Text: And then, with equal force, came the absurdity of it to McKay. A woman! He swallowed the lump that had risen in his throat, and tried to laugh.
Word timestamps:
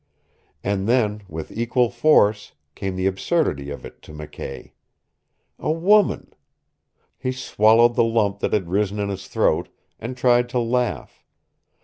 And 0.63 0.89
then, 0.89 1.21
with 1.27 1.51
equal 1.55 1.91
force, 1.91 2.53
came 2.73 2.95
the 2.95 3.05
absurdity 3.05 3.69
of 3.69 3.85
it 3.85 4.01
to 4.01 4.11
McKay. 4.11 4.71
A 5.59 5.69
woman! 5.71 6.33
He 7.19 7.31
swallowed 7.31 7.93
the 7.93 8.03
lump 8.03 8.39
that 8.39 8.51
had 8.53 8.67
risen 8.71 8.97
in 8.97 9.09
his 9.09 9.27
throat, 9.27 9.69
and 9.99 10.17
tried 10.17 10.49
to 10.49 10.59
laugh. 10.59 11.23